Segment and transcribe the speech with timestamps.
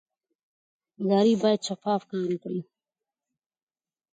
[1.01, 2.61] ادارې باید شفاف کار وکړي